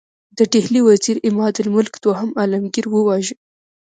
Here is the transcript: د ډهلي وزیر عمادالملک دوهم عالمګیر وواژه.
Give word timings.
د 0.37 0.39
ډهلي 0.51 0.81
وزیر 0.89 1.15
عمادالملک 1.29 1.93
دوهم 2.05 2.29
عالمګیر 2.39 2.85
وواژه. 2.89 3.35